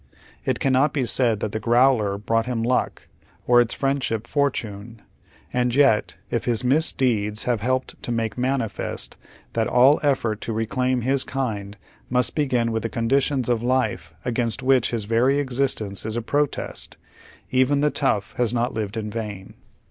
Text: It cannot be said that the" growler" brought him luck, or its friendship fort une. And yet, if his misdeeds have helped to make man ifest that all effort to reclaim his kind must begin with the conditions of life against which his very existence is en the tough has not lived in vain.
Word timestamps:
It 0.45 0.59
cannot 0.59 0.93
be 0.93 1.05
said 1.05 1.41
that 1.41 1.51
the" 1.51 1.59
growler" 1.69 2.17
brought 2.17 2.47
him 2.47 2.63
luck, 2.63 3.07
or 3.45 3.61
its 3.61 3.75
friendship 3.75 4.25
fort 4.25 4.63
une. 4.65 5.03
And 5.53 5.75
yet, 5.75 6.17
if 6.31 6.45
his 6.45 6.63
misdeeds 6.63 7.43
have 7.43 7.61
helped 7.61 8.01
to 8.01 8.11
make 8.11 8.35
man 8.35 8.61
ifest 8.61 9.13
that 9.53 9.67
all 9.67 9.99
effort 10.01 10.41
to 10.41 10.53
reclaim 10.53 11.01
his 11.01 11.23
kind 11.23 11.77
must 12.09 12.33
begin 12.33 12.71
with 12.71 12.81
the 12.81 12.89
conditions 12.89 13.47
of 13.47 13.61
life 13.61 14.11
against 14.25 14.63
which 14.63 14.89
his 14.89 15.03
very 15.05 15.37
existence 15.37 16.03
is 16.03 16.17
en 16.17 16.25
the 17.81 17.91
tough 17.93 18.33
has 18.37 18.51
not 18.51 18.73
lived 18.73 18.97
in 18.97 19.11
vain. 19.11 19.53